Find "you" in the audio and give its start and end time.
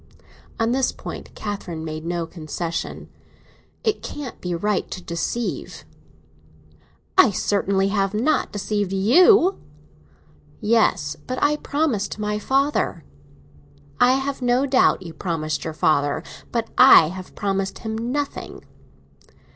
8.93-9.59, 15.03-15.13